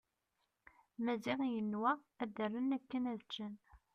[1.03, 1.91] Maziɣ yenwa
[2.21, 3.55] ad rren akken ad ččen.